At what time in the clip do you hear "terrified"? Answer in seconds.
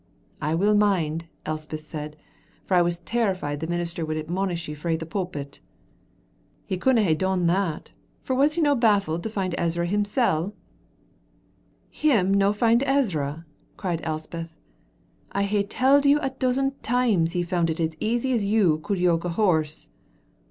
2.97-3.59